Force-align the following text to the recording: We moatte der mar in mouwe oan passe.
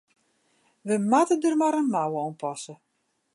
We 0.87 0.95
moatte 1.11 1.35
der 1.43 1.55
mar 1.61 1.75
in 1.81 1.91
mouwe 1.93 2.19
oan 2.23 2.35
passe. 2.41 2.73